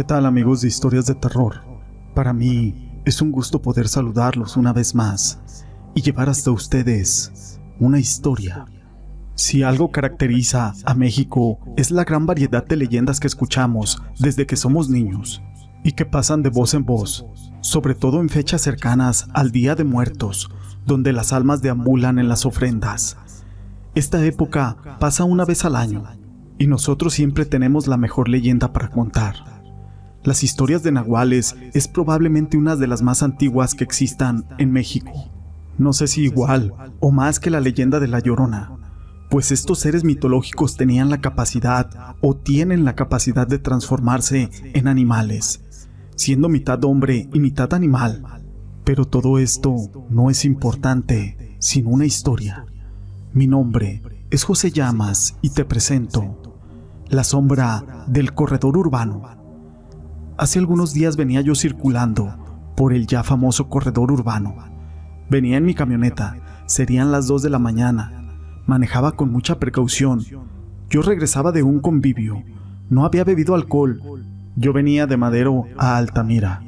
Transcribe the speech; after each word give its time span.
¿Qué 0.00 0.04
tal 0.04 0.24
amigos 0.24 0.62
de 0.62 0.68
historias 0.68 1.04
de 1.04 1.14
terror? 1.14 1.60
Para 2.14 2.32
mí 2.32 3.02
es 3.04 3.20
un 3.20 3.30
gusto 3.30 3.60
poder 3.60 3.86
saludarlos 3.86 4.56
una 4.56 4.72
vez 4.72 4.94
más 4.94 5.62
y 5.94 6.00
llevar 6.00 6.30
hasta 6.30 6.50
ustedes 6.50 7.60
una 7.78 7.98
historia. 7.98 8.64
Si 9.34 9.62
algo 9.62 9.90
caracteriza 9.90 10.72
a 10.86 10.94
México 10.94 11.58
es 11.76 11.90
la 11.90 12.04
gran 12.04 12.24
variedad 12.24 12.64
de 12.64 12.76
leyendas 12.76 13.20
que 13.20 13.26
escuchamos 13.26 14.02
desde 14.18 14.46
que 14.46 14.56
somos 14.56 14.88
niños 14.88 15.42
y 15.84 15.92
que 15.92 16.06
pasan 16.06 16.42
de 16.42 16.48
voz 16.48 16.72
en 16.72 16.86
voz, 16.86 17.26
sobre 17.60 17.94
todo 17.94 18.22
en 18.22 18.30
fechas 18.30 18.62
cercanas 18.62 19.28
al 19.34 19.50
Día 19.50 19.74
de 19.74 19.84
Muertos, 19.84 20.48
donde 20.86 21.12
las 21.12 21.34
almas 21.34 21.60
deambulan 21.60 22.18
en 22.18 22.30
las 22.30 22.46
ofrendas. 22.46 23.18
Esta 23.94 24.24
época 24.24 24.78
pasa 24.98 25.24
una 25.24 25.44
vez 25.44 25.66
al 25.66 25.76
año 25.76 26.04
y 26.56 26.68
nosotros 26.68 27.12
siempre 27.12 27.44
tenemos 27.44 27.86
la 27.86 27.98
mejor 27.98 28.30
leyenda 28.30 28.72
para 28.72 28.88
contar. 28.88 29.59
Las 30.22 30.42
historias 30.44 30.82
de 30.82 30.92
nahuales 30.92 31.56
es 31.72 31.88
probablemente 31.88 32.58
una 32.58 32.76
de 32.76 32.86
las 32.86 33.00
más 33.00 33.22
antiguas 33.22 33.74
que 33.74 33.84
existan 33.84 34.44
en 34.58 34.70
México. 34.70 35.30
No 35.78 35.94
sé 35.94 36.08
si 36.08 36.24
igual 36.24 36.74
o 37.00 37.10
más 37.10 37.40
que 37.40 37.48
la 37.48 37.60
leyenda 37.60 38.00
de 38.00 38.08
la 38.08 38.20
Llorona, 38.20 38.70
pues 39.30 39.50
estos 39.50 39.78
seres 39.78 40.04
mitológicos 40.04 40.76
tenían 40.76 41.08
la 41.08 41.22
capacidad 41.22 42.16
o 42.20 42.36
tienen 42.36 42.84
la 42.84 42.94
capacidad 42.94 43.46
de 43.46 43.58
transformarse 43.58 44.50
en 44.62 44.88
animales, 44.88 45.62
siendo 46.16 46.50
mitad 46.50 46.84
hombre 46.84 47.30
y 47.32 47.40
mitad 47.40 47.72
animal. 47.72 48.22
Pero 48.84 49.06
todo 49.06 49.38
esto 49.38 49.74
no 50.10 50.28
es 50.28 50.44
importante 50.44 51.56
sin 51.60 51.86
una 51.86 52.04
historia. 52.04 52.66
Mi 53.32 53.46
nombre 53.46 54.02
es 54.28 54.44
José 54.44 54.70
Llamas 54.70 55.38
y 55.40 55.48
te 55.50 55.64
presento 55.64 56.58
la 57.08 57.24
sombra 57.24 58.04
del 58.06 58.34
corredor 58.34 58.76
urbano 58.76 59.39
Hace 60.40 60.58
algunos 60.58 60.94
días 60.94 61.18
venía 61.18 61.42
yo 61.42 61.54
circulando 61.54 62.34
por 62.74 62.94
el 62.94 63.06
ya 63.06 63.22
famoso 63.22 63.68
corredor 63.68 64.10
urbano. 64.10 64.54
Venía 65.28 65.58
en 65.58 65.66
mi 65.66 65.74
camioneta, 65.74 66.38
serían 66.64 67.12
las 67.12 67.26
2 67.26 67.42
de 67.42 67.50
la 67.50 67.58
mañana. 67.58 68.10
Manejaba 68.64 69.12
con 69.12 69.30
mucha 69.30 69.58
precaución. 69.58 70.24
Yo 70.88 71.02
regresaba 71.02 71.52
de 71.52 71.62
un 71.62 71.80
convivio. 71.80 72.42
No 72.88 73.04
había 73.04 73.22
bebido 73.22 73.54
alcohol. 73.54 74.00
Yo 74.56 74.72
venía 74.72 75.06
de 75.06 75.18
Madero 75.18 75.66
a 75.76 75.98
Altamira. 75.98 76.62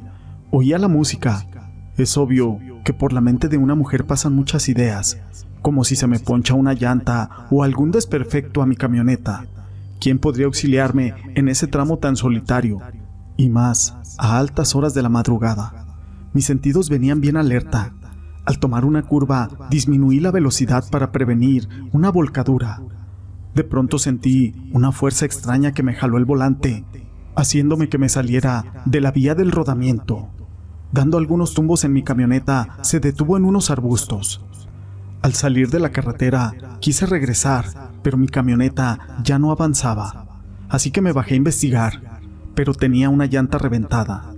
Oía 0.51 0.77
la 0.77 0.87
música. 0.87 1.43
Es 1.97 2.15
obvio 2.15 2.59
que 2.83 2.93
por 2.93 3.11
la 3.11 3.21
mente 3.21 3.49
de 3.49 3.57
una 3.57 3.73
mujer 3.73 4.05
pasan 4.05 4.35
muchas 4.35 4.69
ideas, 4.69 5.17
como 5.63 5.83
si 5.83 5.95
se 5.95 6.05
me 6.05 6.19
poncha 6.19 6.53
una 6.53 6.73
llanta 6.73 7.47
o 7.49 7.63
algún 7.63 7.89
desperfecto 7.89 8.61
a 8.61 8.67
mi 8.67 8.75
camioneta. 8.75 9.47
¿Quién 9.99 10.19
podría 10.19 10.45
auxiliarme 10.45 11.15
en 11.33 11.49
ese 11.49 11.65
tramo 11.65 11.97
tan 11.97 12.15
solitario? 12.15 12.79
Y 13.37 13.49
más 13.49 13.95
a 14.17 14.37
altas 14.37 14.75
horas 14.75 14.93
de 14.93 15.01
la 15.01 15.09
madrugada. 15.09 15.83
Mis 16.33 16.45
sentidos 16.45 16.89
venían 16.89 17.21
bien 17.21 17.37
alerta. 17.37 17.93
Al 18.45 18.59
tomar 18.59 18.85
una 18.85 19.03
curva, 19.03 19.49
disminuí 19.69 20.19
la 20.19 20.31
velocidad 20.31 20.83
para 20.89 21.11
prevenir 21.11 21.67
una 21.91 22.09
volcadura. 22.09 22.81
De 23.55 23.63
pronto 23.63 23.99
sentí 23.99 24.53
una 24.73 24.91
fuerza 24.91 25.25
extraña 25.25 25.73
que 25.73 25.83
me 25.83 25.93
jaló 25.93 26.17
el 26.17 26.25
volante, 26.25 26.83
haciéndome 27.35 27.87
que 27.87 27.97
me 27.97 28.09
saliera 28.09 28.83
de 28.85 28.99
la 28.99 29.11
vía 29.11 29.35
del 29.35 29.51
rodamiento. 29.51 30.29
Dando 30.91 31.17
algunos 31.17 31.53
tumbos 31.53 31.83
en 31.83 31.93
mi 31.93 32.03
camioneta, 32.03 32.77
se 32.81 32.99
detuvo 32.99 33.37
en 33.37 33.45
unos 33.45 33.69
arbustos. 33.69 34.43
Al 35.21 35.33
salir 35.33 35.69
de 35.69 35.79
la 35.79 35.91
carretera, 35.91 36.53
quise 36.79 37.05
regresar, 37.05 37.91
pero 38.03 38.17
mi 38.17 38.27
camioneta 38.27 38.99
ya 39.23 39.39
no 39.39 39.51
avanzaba, 39.51 40.41
así 40.67 40.91
que 40.91 41.01
me 41.01 41.13
bajé 41.13 41.35
a 41.35 41.37
investigar 41.37 42.12
pero 42.55 42.73
tenía 42.73 43.09
una 43.09 43.25
llanta 43.25 43.57
reventada. 43.57 44.33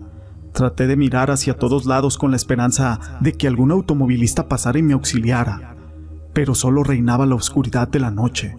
Traté 0.53 0.87
de 0.87 0.95
mirar 0.95 1.31
hacia 1.31 1.57
todos 1.57 1.85
lados 1.85 2.17
con 2.17 2.31
la 2.31 2.37
esperanza 2.37 3.17
de 3.19 3.33
que 3.33 3.47
algún 3.47 3.71
automovilista 3.71 4.47
pasara 4.47 4.79
y 4.79 4.83
me 4.83 4.93
auxiliara, 4.93 5.75
pero 6.33 6.55
solo 6.55 6.83
reinaba 6.83 7.25
la 7.25 7.35
oscuridad 7.35 7.87
de 7.87 7.99
la 7.99 8.11
noche. 8.11 8.57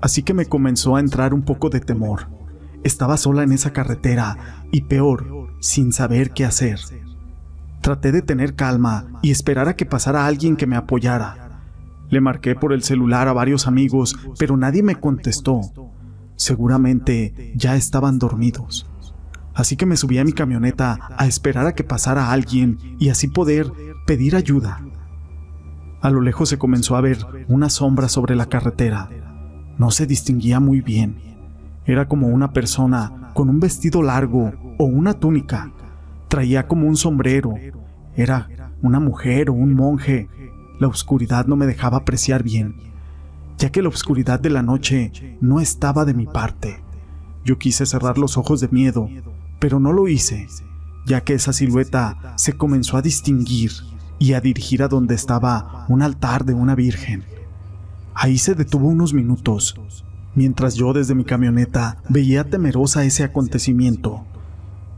Así 0.00 0.22
que 0.22 0.34
me 0.34 0.46
comenzó 0.46 0.96
a 0.96 1.00
entrar 1.00 1.32
un 1.32 1.42
poco 1.42 1.70
de 1.70 1.80
temor. 1.80 2.26
Estaba 2.84 3.16
sola 3.16 3.44
en 3.44 3.52
esa 3.52 3.72
carretera 3.72 4.64
y 4.72 4.82
peor, 4.82 5.48
sin 5.60 5.92
saber 5.92 6.32
qué 6.32 6.44
hacer. 6.44 6.80
Traté 7.80 8.12
de 8.12 8.22
tener 8.22 8.54
calma 8.54 9.20
y 9.22 9.30
esperar 9.30 9.68
a 9.68 9.76
que 9.76 9.86
pasara 9.86 10.26
alguien 10.26 10.56
que 10.56 10.66
me 10.66 10.76
apoyara. 10.76 11.60
Le 12.10 12.20
marqué 12.20 12.54
por 12.54 12.72
el 12.72 12.82
celular 12.82 13.28
a 13.28 13.32
varios 13.32 13.66
amigos, 13.66 14.16
pero 14.38 14.56
nadie 14.56 14.82
me 14.82 14.96
contestó. 14.96 15.62
Seguramente 16.36 17.52
ya 17.54 17.76
estaban 17.76 18.18
dormidos. 18.18 18.86
Así 19.54 19.76
que 19.76 19.86
me 19.86 19.96
subí 19.96 20.18
a 20.18 20.24
mi 20.24 20.32
camioneta 20.32 20.98
a 21.16 21.26
esperar 21.26 21.66
a 21.66 21.74
que 21.74 21.84
pasara 21.84 22.32
alguien 22.32 22.78
y 22.98 23.10
así 23.10 23.28
poder 23.28 23.70
pedir 24.06 24.34
ayuda. 24.34 24.80
A 26.00 26.10
lo 26.10 26.20
lejos 26.20 26.48
se 26.48 26.58
comenzó 26.58 26.96
a 26.96 27.00
ver 27.00 27.18
una 27.48 27.68
sombra 27.68 28.08
sobre 28.08 28.34
la 28.34 28.46
carretera. 28.46 29.08
No 29.78 29.90
se 29.90 30.06
distinguía 30.06 30.58
muy 30.58 30.80
bien. 30.80 31.16
Era 31.84 32.08
como 32.08 32.28
una 32.28 32.52
persona 32.52 33.30
con 33.34 33.48
un 33.48 33.60
vestido 33.60 34.02
largo 34.02 34.52
o 34.78 34.84
una 34.84 35.14
túnica. 35.14 35.72
Traía 36.28 36.66
como 36.66 36.88
un 36.88 36.96
sombrero. 36.96 37.54
Era 38.16 38.48
una 38.80 39.00
mujer 39.00 39.50
o 39.50 39.52
un 39.52 39.74
monje. 39.74 40.28
La 40.80 40.88
oscuridad 40.88 41.46
no 41.46 41.56
me 41.56 41.66
dejaba 41.66 41.98
apreciar 41.98 42.42
bien 42.42 42.91
ya 43.62 43.70
que 43.70 43.80
la 43.80 43.90
oscuridad 43.90 44.40
de 44.40 44.50
la 44.50 44.64
noche 44.64 45.36
no 45.40 45.60
estaba 45.60 46.04
de 46.04 46.14
mi 46.14 46.26
parte. 46.26 46.80
Yo 47.44 47.58
quise 47.58 47.86
cerrar 47.86 48.18
los 48.18 48.36
ojos 48.36 48.60
de 48.60 48.66
miedo, 48.66 49.08
pero 49.60 49.78
no 49.78 49.92
lo 49.92 50.08
hice, 50.08 50.48
ya 51.06 51.20
que 51.20 51.34
esa 51.34 51.52
silueta 51.52 52.34
se 52.36 52.54
comenzó 52.54 52.96
a 52.96 53.02
distinguir 53.02 53.70
y 54.18 54.32
a 54.32 54.40
dirigir 54.40 54.82
a 54.82 54.88
donde 54.88 55.14
estaba 55.14 55.86
un 55.88 56.02
altar 56.02 56.44
de 56.44 56.54
una 56.54 56.74
virgen. 56.74 57.22
Ahí 58.14 58.36
se 58.36 58.56
detuvo 58.56 58.88
unos 58.88 59.14
minutos, 59.14 59.76
mientras 60.34 60.74
yo 60.74 60.92
desde 60.92 61.14
mi 61.14 61.22
camioneta 61.22 62.02
veía 62.08 62.42
temerosa 62.42 63.04
ese 63.04 63.22
acontecimiento. 63.22 64.24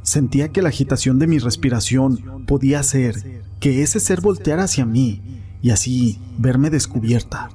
Sentía 0.01 0.53
que 0.53 0.63
la 0.63 0.71
agitación 0.71 1.19
de 1.19 1.27
mi 1.27 1.39
respiración 1.39 2.47
podía 2.47 2.81
hacer 2.81 3.43
que 3.61 3.83
ese 3.83 4.01
ser 4.01 4.23
volteara 4.23 4.65
hacia 4.65 4.87
mí 4.87 5.21
y 5.61 5.69
así 5.69 6.19
verme 6.39 6.71
descubierta. 6.71 7.51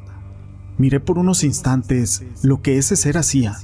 Miré 0.80 1.02
por 1.02 1.20
unos 1.20 1.44
instantes 1.44 2.24
lo 2.42 2.62
que 2.62 2.78
ese 2.78 2.96
ser 2.96 3.18
hacía. 3.18 3.58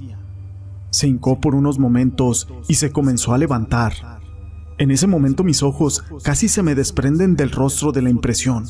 Se 0.90 1.08
hincó 1.08 1.40
por 1.40 1.56
unos 1.56 1.80
momentos 1.80 2.50
y 2.68 2.76
se 2.76 2.92
comenzó 2.92 3.34
a 3.34 3.38
levantar. 3.38 4.20
En 4.78 4.92
ese 4.92 5.08
momento 5.08 5.46
mis 5.46 5.64
ojos 5.64 6.04
casi 6.24 6.50
se 6.50 6.62
me 6.62 6.76
desprenden 6.76 7.38
del 7.38 7.52
rostro 7.52 7.94
de 7.94 8.02
la 8.02 8.10
impresión. 8.10 8.66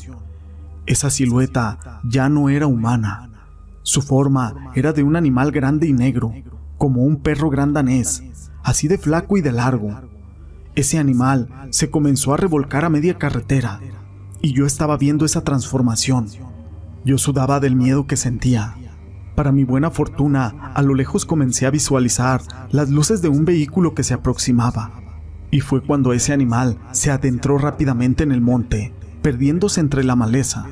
Esa 0.86 1.10
silueta 1.10 2.00
ya 2.04 2.28
no 2.28 2.48
era 2.48 2.68
humana. 2.68 3.30
Su 3.82 4.00
forma 4.00 4.70
era 4.76 4.92
de 4.92 5.02
un 5.02 5.16
animal 5.16 5.50
grande 5.50 5.88
y 5.88 5.92
negro, 5.92 6.32
como 6.78 7.02
un 7.02 7.16
perro 7.16 7.50
gran 7.50 7.72
danés, 7.72 8.22
así 8.62 8.86
de 8.86 8.96
flaco 8.96 9.36
y 9.36 9.40
de 9.40 9.50
largo. 9.50 9.90
Ese 10.76 10.98
animal 10.98 11.68
se 11.70 11.90
comenzó 11.90 12.32
a 12.32 12.36
revolcar 12.36 12.84
a 12.84 12.90
media 12.90 13.18
carretera, 13.18 13.80
y 14.40 14.52
yo 14.52 14.66
estaba 14.66 14.96
viendo 14.96 15.24
esa 15.24 15.42
transformación. 15.42 16.28
Yo 17.06 17.18
sudaba 17.18 17.60
del 17.60 17.76
miedo 17.76 18.08
que 18.08 18.16
sentía. 18.16 18.74
Para 19.36 19.52
mi 19.52 19.62
buena 19.62 19.92
fortuna, 19.92 20.72
a 20.74 20.82
lo 20.82 20.92
lejos 20.92 21.24
comencé 21.24 21.64
a 21.64 21.70
visualizar 21.70 22.40
las 22.72 22.90
luces 22.90 23.22
de 23.22 23.28
un 23.28 23.44
vehículo 23.44 23.94
que 23.94 24.02
se 24.02 24.12
aproximaba. 24.12 24.90
Y 25.52 25.60
fue 25.60 25.84
cuando 25.84 26.12
ese 26.12 26.32
animal 26.32 26.78
se 26.90 27.12
adentró 27.12 27.58
rápidamente 27.58 28.24
en 28.24 28.32
el 28.32 28.40
monte, 28.40 28.92
perdiéndose 29.22 29.78
entre 29.78 30.02
la 30.02 30.16
maleza. 30.16 30.66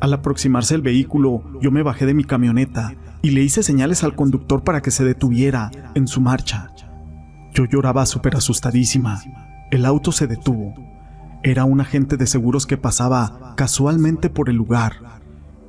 Al 0.00 0.12
aproximarse 0.12 0.74
el 0.74 0.82
vehículo, 0.82 1.42
yo 1.62 1.70
me 1.70 1.82
bajé 1.82 2.04
de 2.04 2.12
mi 2.12 2.24
camioneta 2.24 2.92
y 3.22 3.30
le 3.30 3.40
hice 3.40 3.62
señales 3.62 4.04
al 4.04 4.14
conductor 4.14 4.62
para 4.64 4.82
que 4.82 4.90
se 4.90 5.02
detuviera 5.02 5.70
en 5.94 6.08
su 6.08 6.20
marcha. 6.20 6.72
Yo 7.54 7.64
lloraba 7.64 8.04
súper 8.04 8.36
asustadísima. 8.36 9.22
El 9.70 9.86
auto 9.86 10.12
se 10.12 10.26
detuvo. 10.26 10.74
Era 11.42 11.64
un 11.64 11.80
agente 11.80 12.18
de 12.18 12.26
seguros 12.26 12.66
que 12.66 12.76
pasaba 12.76 13.54
casualmente 13.56 14.28
por 14.28 14.50
el 14.50 14.56
lugar 14.56 15.17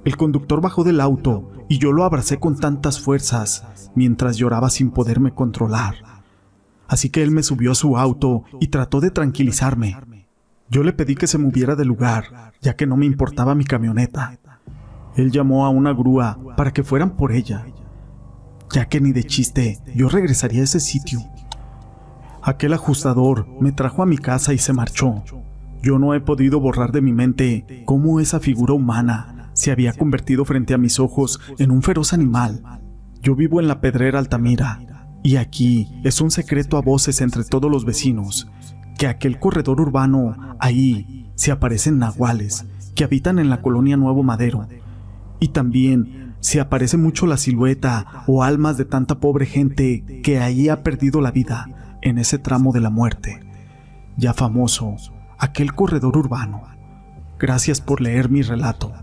el 0.09 0.17
conductor 0.17 0.59
bajó 0.59 0.83
del 0.83 1.01
auto 1.01 1.51
y 1.67 1.77
yo 1.77 1.91
lo 1.91 2.03
abracé 2.03 2.39
con 2.39 2.57
tantas 2.57 3.00
fuerzas 3.00 3.91
mientras 3.94 4.38
lloraba 4.38 4.71
sin 4.71 4.89
poderme 4.89 5.35
controlar. 5.35 5.97
Así 6.88 7.11
que 7.11 7.21
él 7.21 7.29
me 7.29 7.44
subió 7.44 7.73
a 7.73 7.75
su 7.75 7.95
auto 7.95 8.44
y 8.59 8.69
trató 8.69 9.01
de 9.01 9.11
tranquilizarme. 9.11 9.95
Yo 10.67 10.81
le 10.81 10.94
pedí 10.94 11.13
que 11.13 11.27
se 11.27 11.38
moviera 11.38 11.75
del 11.75 11.89
lugar, 11.89 12.53
ya 12.59 12.75
que 12.75 12.88
no 12.88 12.97
me 12.97 13.06
importaba 13.06 13.53
mi 13.53 13.65
camioneta. 13.65 14.39
Él 15.15 15.29
llamó 15.29 15.67
a 15.67 15.69
una 15.69 15.94
grúa 15.94 16.39
para 16.57 16.73
que 16.73 16.83
fueran 16.83 17.12
por 17.12 17.31
ella, 17.31 17.67
ya 18.71 18.85
que 18.85 19.01
ni 19.01 19.12
de 19.12 19.25
chiste 19.25 19.77
yo 19.94 20.09
regresaría 20.09 20.62
a 20.62 20.63
ese 20.63 20.79
sitio. 20.79 21.19
Aquel 22.41 22.73
ajustador 22.73 23.47
me 23.62 23.73
trajo 23.73 24.01
a 24.01 24.07
mi 24.07 24.17
casa 24.17 24.55
y 24.55 24.57
se 24.57 24.73
marchó. 24.73 25.23
Yo 25.83 26.00
no 26.00 26.15
he 26.15 26.19
podido 26.19 26.59
borrar 26.59 26.91
de 26.91 27.01
mi 27.01 27.13
mente 27.13 27.83
cómo 27.85 28.19
esa 28.19 28.39
figura 28.39 28.73
humana 28.73 29.35
se 29.59 29.71
había 29.71 29.91
convertido 29.91 30.45
frente 30.45 30.73
a 30.73 30.77
mis 30.77 31.01
ojos 31.01 31.41
en 31.57 31.71
un 31.71 31.83
feroz 31.83 32.13
animal. 32.13 32.63
Yo 33.21 33.35
vivo 33.35 33.59
en 33.59 33.67
la 33.67 33.81
Pedrera 33.81 34.17
Altamira, 34.17 34.79
Y 35.21 35.35
aquí 35.35 36.00
es 36.06 36.21
un 36.21 36.31
secreto 36.31 36.77
a 36.77 36.81
voces 36.81 37.19
entre 37.19 37.44
todos 37.44 37.69
los 37.69 37.83
vecinos, 37.83 38.47
que 38.97 39.06
aquel 39.06 39.38
corredor 39.38 39.81
urbano, 39.81 40.56
ahí 40.61 41.29
se 41.35 41.51
aparecen 41.51 42.00
nahuales 42.00 42.67
que 42.95 43.03
habitan 43.03 43.38
en 43.38 43.50
la 43.50 43.61
colonia 43.61 43.97
Nuevo 43.97 44.23
Madero. 44.23 44.65
Y 45.41 45.50
también 45.50 46.35
se 46.39 46.62
aparece 46.62 46.95
mucho 46.95 47.27
la 47.27 47.35
silueta 47.35 48.23
o 48.27 48.44
almas 48.44 48.77
de 48.77 48.85
tanta 48.85 49.19
pobre 49.19 49.45
gente 49.45 50.21
que 50.23 50.39
ahí 50.39 50.69
ha 50.69 50.83
perdido 50.83 51.19
la 51.19 51.31
vida 51.31 51.97
en 52.01 52.17
ese 52.17 52.39
tramo 52.39 52.71
de 52.71 52.79
la 52.79 52.89
muerte. 52.89 53.41
Ya 54.15 54.33
famoso, 54.33 54.95
aquel 55.38 55.73
corredor 55.73 56.15
urbano. 56.15 56.63
Gracias 57.38 57.81
por 57.81 58.00
leer 58.00 58.29
mi 58.29 58.41
relato. 58.41 58.94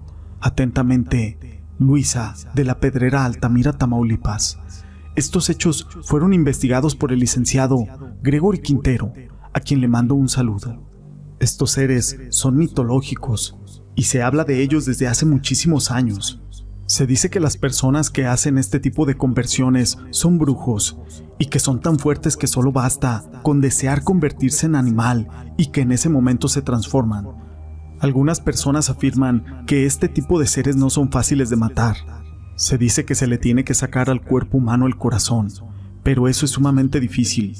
Atentamente, 0.47 1.61
Luisa, 1.81 2.37
de 2.55 2.63
la 2.63 2.79
Pedrera 2.79 3.25
Altamira, 3.25 3.73
Tamaulipas. 3.73 4.61
Estos 5.17 5.51
hechos 5.51 5.89
fueron 6.05 6.33
investigados 6.33 6.95
por 6.95 7.11
el 7.11 7.19
licenciado 7.19 7.85
Gregory 8.23 8.61
Quintero, 8.61 9.13
a 9.53 9.59
quien 9.59 9.81
le 9.81 9.89
mando 9.89 10.15
un 10.15 10.29
saludo. 10.29 10.89
Estos 11.41 11.73
seres 11.73 12.17
son 12.29 12.57
mitológicos 12.59 13.59
y 13.97 14.05
se 14.05 14.23
habla 14.23 14.45
de 14.45 14.63
ellos 14.63 14.87
desde 14.87 15.09
hace 15.09 15.27
muchísimos 15.27 15.91
años. 15.91 16.41
Se 16.87 17.09
dice 17.09 17.29
que 17.29 17.41
las 17.41 17.57
personas 17.57 18.09
que 18.09 18.27
hacen 18.27 18.57
este 18.57 18.79
tipo 18.79 19.05
de 19.05 19.17
conversiones 19.17 19.99
son 20.11 20.39
brujos 20.39 20.97
y 21.41 21.47
que 21.47 21.59
son 21.59 21.81
tan 21.81 21.99
fuertes 21.99 22.37
que 22.37 22.47
solo 22.47 22.71
basta 22.71 23.25
con 23.43 23.61
desear 23.61 24.05
convertirse 24.05 24.67
en 24.67 24.77
animal 24.77 25.27
y 25.57 25.73
que 25.73 25.81
en 25.81 25.91
ese 25.91 26.09
momento 26.09 26.47
se 26.47 26.63
transforman. 26.63 27.46
Algunas 27.99 28.41
personas 28.41 28.91
afirman 28.91 29.65
que 29.67 29.87
este 29.87 30.09
tipo 30.09 30.39
de 30.39 30.47
seres 30.47 30.77
no 30.77 30.91
son 30.91 31.11
fáciles 31.11 31.49
de 31.49 31.57
matar. 31.57 31.97
Se 32.55 32.77
dice 32.79 33.05
que 33.05 33.15
se 33.15 33.27
le 33.27 33.39
tiene 33.39 33.65
que 33.65 33.75
sacar 33.75 34.11
al 34.11 34.23
cuerpo 34.23 34.59
humano 34.59 34.87
el 34.87 34.97
corazón, 34.97 35.49
pero 36.03 36.29
eso 36.29 36.45
es 36.45 36.53
sumamente 36.53 37.01
difícil, 37.01 37.57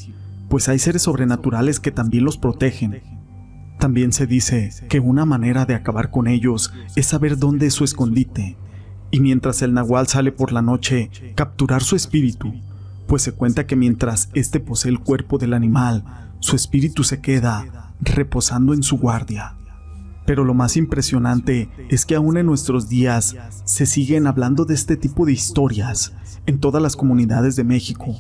pues 0.49 0.69
hay 0.69 0.79
seres 0.79 1.03
sobrenaturales 1.03 1.81
que 1.81 1.91
también 1.91 2.25
los 2.25 2.39
protegen. 2.39 3.03
También 3.79 4.13
se 4.13 4.27
dice 4.27 4.71
que 4.89 5.01
una 5.01 5.25
manera 5.27 5.67
de 5.67 5.75
acabar 5.75 6.11
con 6.11 6.27
ellos 6.27 6.73
es 6.97 7.07
saber 7.07 7.39
dónde 7.39 7.67
es 7.67 7.75
su 7.75 7.85
escondite, 7.85 8.57
y 9.11 9.21
mientras 9.21 9.63
el 9.63 9.75
nahual 9.75 10.07
sale 10.07 10.33
por 10.33 10.53
la 10.53 10.63
noche, 10.63 11.11
capturar 11.35 11.83
su 11.83 11.97
espíritu, 11.97 12.53
pues 13.07 13.23
se 13.23 13.33
cuenta 13.33 13.67
que 13.67 13.77
mientras 13.77 14.31
éste 14.35 14.61
posee 14.61 14.91
el 14.91 15.01
cuerpo 15.01 15.39
del 15.39 15.55
animal, 15.55 16.05
su 16.41 16.57
espíritu 16.57 17.05
se 17.05 17.21
queda 17.21 17.93
reposando 18.01 18.75
en 18.75 18.83
su 18.83 18.99
guardia. 18.99 19.57
Pero 20.27 20.45
lo 20.45 20.55
más 20.55 20.77
impresionante 20.77 21.71
es 21.89 22.05
que 22.05 22.17
aún 22.17 22.37
en 22.37 22.47
nuestros 22.47 22.89
días 22.89 23.37
se 23.65 23.87
siguen 23.87 24.27
hablando 24.27 24.65
de 24.65 24.75
este 24.75 24.97
tipo 24.97 25.25
de 25.25 25.33
historias 25.33 26.13
en 26.47 26.59
todas 26.59 26.83
las 26.83 26.97
comunidades 26.97 27.57
de 27.57 27.65
México. 27.65 28.17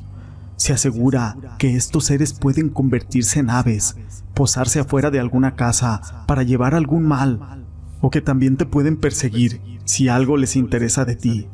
Se 0.57 0.73
asegura 0.73 1.37
que 1.59 1.77
estos 1.77 2.05
seres 2.05 2.33
pueden 2.33 2.71
convertirse 2.71 3.41
en 3.41 3.51
aves, 3.51 3.97
posarse 4.35 4.81
afuera 4.81 5.11
de 5.11 5.21
alguna 5.21 5.55
casa 5.55 6.25
para 6.27 6.45
llevar 6.45 6.75
algún 6.75 7.05
mal, 7.05 7.67
o 8.01 8.11
que 8.11 8.21
también 8.21 8.57
te 8.57 8.67
pueden 8.67 8.97
perseguir 8.97 9.61
si 9.85 10.09
algo 10.09 10.37
les 10.37 10.57
interesa 10.57 11.05
de 11.05 11.17
ti. 11.17 11.49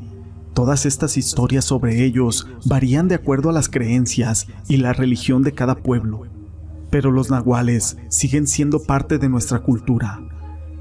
Todas 0.54 0.84
estas 0.84 1.16
historias 1.16 1.64
sobre 1.64 2.04
ellos 2.04 2.46
varían 2.66 3.08
de 3.08 3.14
acuerdo 3.14 3.48
a 3.48 3.52
las 3.54 3.70
creencias 3.70 4.46
y 4.68 4.76
la 4.76 4.92
religión 4.92 5.42
de 5.42 5.52
cada 5.52 5.76
pueblo, 5.76 6.22
pero 6.90 7.10
los 7.10 7.30
nahuales 7.30 7.96
siguen 8.08 8.46
siendo 8.46 8.82
parte 8.82 9.18
de 9.18 9.30
nuestra 9.30 9.60
cultura. 9.60 10.20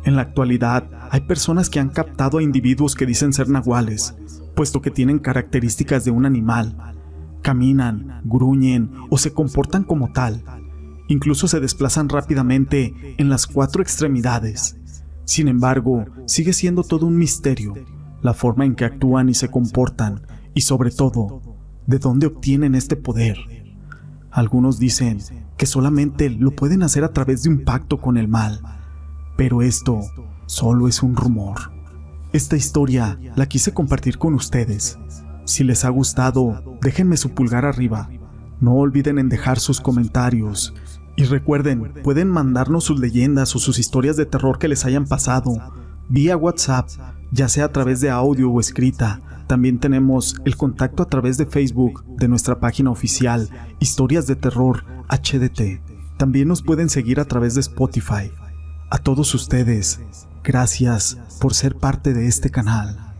En 0.03 0.15
la 0.15 0.23
actualidad 0.23 0.89
hay 1.11 1.21
personas 1.21 1.69
que 1.69 1.79
han 1.79 1.89
captado 1.89 2.39
a 2.39 2.43
individuos 2.43 2.95
que 2.95 3.05
dicen 3.05 3.33
ser 3.33 3.49
nahuales, 3.49 4.15
puesto 4.55 4.81
que 4.81 4.89
tienen 4.89 5.19
características 5.19 6.05
de 6.05 6.11
un 6.11 6.25
animal. 6.25 6.75
Caminan, 7.43 8.21
gruñen 8.23 8.91
o 9.09 9.17
se 9.17 9.31
comportan 9.33 9.83
como 9.83 10.11
tal. 10.11 10.43
Incluso 11.07 11.47
se 11.47 11.59
desplazan 11.59 12.09
rápidamente 12.09 13.15
en 13.17 13.29
las 13.29 13.45
cuatro 13.45 13.81
extremidades. 13.81 14.77
Sin 15.25 15.47
embargo, 15.47 16.05
sigue 16.25 16.53
siendo 16.53 16.83
todo 16.83 17.05
un 17.05 17.17
misterio 17.17 17.73
la 18.21 18.33
forma 18.33 18.65
en 18.65 18.75
que 18.75 18.85
actúan 18.85 19.29
y 19.29 19.33
se 19.33 19.49
comportan 19.49 20.21
y 20.53 20.61
sobre 20.61 20.91
todo, 20.91 21.41
de 21.87 21.99
dónde 21.99 22.27
obtienen 22.27 22.75
este 22.75 22.95
poder. 22.95 23.37
Algunos 24.31 24.79
dicen 24.79 25.19
que 25.57 25.65
solamente 25.65 26.29
lo 26.29 26.51
pueden 26.51 26.83
hacer 26.83 27.03
a 27.03 27.13
través 27.13 27.43
de 27.43 27.49
un 27.49 27.63
pacto 27.63 27.99
con 27.99 28.17
el 28.17 28.27
mal, 28.27 28.61
pero 29.41 29.63
esto 29.63 30.01
solo 30.45 30.87
es 30.87 31.01
un 31.01 31.15
rumor. 31.15 31.71
Esta 32.31 32.55
historia 32.55 33.17
la 33.35 33.47
quise 33.47 33.73
compartir 33.73 34.19
con 34.19 34.35
ustedes. 34.35 34.99
Si 35.45 35.63
les 35.63 35.83
ha 35.83 35.89
gustado, 35.89 36.77
déjenme 36.79 37.17
su 37.17 37.31
pulgar 37.31 37.65
arriba. 37.65 38.07
No 38.59 38.75
olviden 38.75 39.17
en 39.17 39.29
dejar 39.29 39.59
sus 39.59 39.81
comentarios. 39.81 40.75
Y 41.15 41.23
recuerden, 41.23 41.91
pueden 42.03 42.29
mandarnos 42.29 42.83
sus 42.83 42.99
leyendas 42.99 43.55
o 43.55 43.59
sus 43.59 43.79
historias 43.79 44.15
de 44.15 44.27
terror 44.27 44.59
que 44.59 44.67
les 44.67 44.85
hayan 44.85 45.07
pasado 45.07 45.55
vía 46.07 46.37
WhatsApp, 46.37 46.87
ya 47.31 47.49
sea 47.49 47.65
a 47.65 47.71
través 47.71 47.99
de 47.99 48.11
audio 48.11 48.51
o 48.51 48.59
escrita. 48.59 49.21
También 49.47 49.79
tenemos 49.79 50.39
el 50.45 50.55
contacto 50.55 51.01
a 51.01 51.09
través 51.09 51.39
de 51.39 51.47
Facebook 51.47 52.05
de 52.17 52.27
nuestra 52.27 52.59
página 52.59 52.91
oficial 52.91 53.49
Historias 53.79 54.27
de 54.27 54.35
Terror 54.35 54.83
HDT. 55.09 55.81
También 56.17 56.47
nos 56.47 56.61
pueden 56.61 56.89
seguir 56.89 57.19
a 57.19 57.25
través 57.25 57.55
de 57.55 57.61
Spotify. 57.61 58.31
A 58.93 58.97
todos 58.97 59.33
ustedes, 59.33 60.01
gracias 60.43 61.17
por 61.39 61.53
ser 61.53 61.77
parte 61.77 62.13
de 62.13 62.27
este 62.27 62.51
canal. 62.51 63.10